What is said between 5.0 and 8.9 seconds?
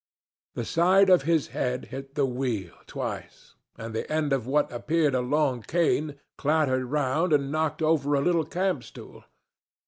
a long cane clattered round and knocked over a little camp